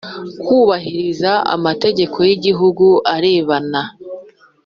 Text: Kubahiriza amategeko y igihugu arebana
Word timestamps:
Kubahiriza 0.45 1.31
amategeko 1.55 2.17
y 2.27 2.31
igihugu 2.35 2.87
arebana 3.15 3.81